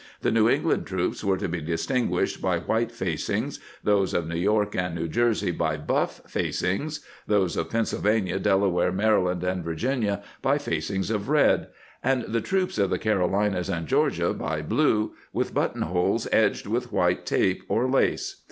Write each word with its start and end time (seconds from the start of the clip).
The 0.21 0.31
New 0.31 0.49
England 0.49 0.87
trocfps 0.87 1.23
were 1.23 1.37
to 1.37 1.47
be 1.47 1.61
distinguished 1.61 2.41
by 2.41 2.57
white 2.57 2.91
facings, 2.91 3.59
those 3.83 4.15
of 4.15 4.27
New 4.27 4.33
York 4.35 4.73
and 4.75 4.95
New 4.95 5.07
Jer 5.07 5.35
sey 5.35 5.51
by 5.51 5.77
buff 5.77 6.21
facings, 6.25 7.01
those 7.27 7.55
of 7.55 7.69
Pennsylvania, 7.69 8.39
Dela 8.39 8.67
ware, 8.67 8.91
Maryland, 8.91 9.43
and 9.43 9.63
Virginia 9.63 10.23
by 10.41 10.57
facings 10.57 11.11
of 11.11 11.29
red, 11.29 11.67
and 12.03 12.23
the 12.23 12.41
troops 12.41 12.79
of 12.79 12.89
the 12.89 12.97
Carolinas 12.97 13.69
and 13.69 13.85
Georgia 13.85 14.33
by 14.33 14.63
blue, 14.63 15.13
with 15.33 15.53
buttonholes 15.53 16.25
edgfed 16.33 16.65
with 16.65 16.91
white 16.91 17.23
tape 17.27 17.61
or 17.69 17.87
lace. 17.87 18.37